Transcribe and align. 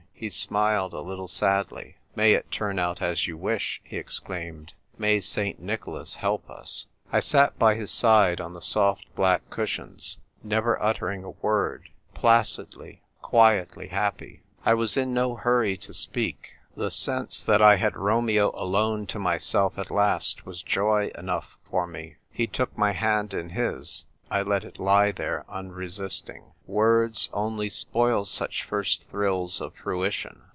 He 0.21 0.29
smiled, 0.29 0.93
a 0.93 0.99
little 1.01 1.27
sadly." 1.27 1.95
May 2.15 2.33
it 2.33 2.51
turn 2.51 2.77
out 2.77 3.01
as 3.01 3.25
you 3.25 3.35
wish," 3.37 3.81
he 3.83 3.97
exclaimed." 3.97 4.73
May 4.99 5.19
St. 5.19 5.59
Nicholas 5.59 6.13
help 6.13 6.47
us!" 6.47 6.85
I 7.11 7.19
sat 7.19 7.57
by 7.57 7.73
his 7.73 7.89
side 7.89 8.39
on 8.39 8.53
the 8.53 8.61
soft 8.61 9.05
black 9.15 9.49
cushions, 9.49 10.19
never 10.43 10.79
uttering 10.79 11.23
a 11.23 11.31
word— 11.31 11.89
placidly, 12.13 13.01
quietly 13.23 13.87
happy. 13.87 14.43
I 14.63 14.75
was 14.75 14.95
in 14.95 15.11
no 15.11 15.33
hurry 15.37 15.75
to 15.77 15.91
speak; 15.91 16.53
the 16.75 16.91
sense 16.91 17.41
that 17.41 17.63
I 17.63 17.77
had 17.77 17.97
Romeo 17.97 18.51
alone 18.53 19.07
to 19.07 19.17
myself 19.19 19.79
at 19.79 19.89
last 19.89 20.45
was 20.45 20.61
joy 20.61 21.09
enough 21.17 21.57
for 21.63 21.87
me. 21.87 22.17
He 22.29 22.45
took 22.45 22.77
my 22.77 22.91
hand 22.91 23.33
in 23.33 23.49
his. 23.49 24.05
I 24.29 24.43
let 24.43 24.63
it 24.63 24.79
lie 24.79 25.11
there, 25.11 25.43
unresisting. 25.49 26.43
Words 26.65 27.29
only 27.33 27.67
spoil 27.67 28.23
such 28.23 28.63
first 28.63 29.09
thrills 29.09 29.59
of 29.59 29.73
frui 29.75 30.09
tion. 30.13 30.43